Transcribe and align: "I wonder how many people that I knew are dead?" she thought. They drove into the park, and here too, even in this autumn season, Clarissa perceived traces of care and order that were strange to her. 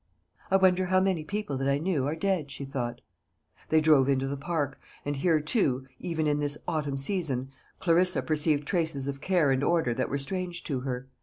"I 0.49 0.55
wonder 0.57 0.87
how 0.87 0.99
many 0.99 1.23
people 1.23 1.57
that 1.57 1.69
I 1.69 1.77
knew 1.77 2.07
are 2.07 2.15
dead?" 2.15 2.49
she 2.49 2.65
thought. 2.65 3.01
They 3.69 3.79
drove 3.81 4.09
into 4.09 4.27
the 4.27 4.35
park, 4.35 4.79
and 5.05 5.15
here 5.15 5.39
too, 5.39 5.85
even 5.99 6.25
in 6.25 6.39
this 6.39 6.57
autumn 6.67 6.97
season, 6.97 7.51
Clarissa 7.77 8.23
perceived 8.23 8.67
traces 8.67 9.07
of 9.07 9.21
care 9.21 9.51
and 9.51 9.63
order 9.63 9.93
that 9.93 10.09
were 10.09 10.17
strange 10.17 10.63
to 10.63 10.79
her. 10.79 11.07